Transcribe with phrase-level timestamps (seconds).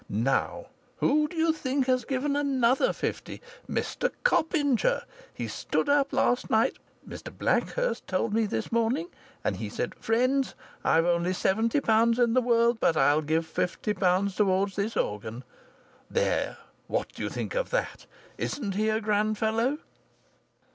[0.09, 3.39] Now, who do you think has given another fifty?
[3.69, 5.03] Mr Copinger!
[5.31, 6.77] He stood up last night,
[7.07, 9.09] Mr Blackhurst told me this morning,
[9.43, 13.93] and he said, 'Friends, I've only seventy pounds in the world, but I'll give fifty
[13.93, 15.43] pounds towards this organ.'
[16.09, 16.57] There!
[16.87, 18.07] What do you think of that?
[18.39, 19.77] Isn't he a grand fellow?"